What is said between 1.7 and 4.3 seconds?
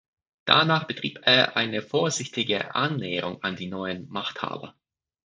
vorsichtige Annäherung an die neuen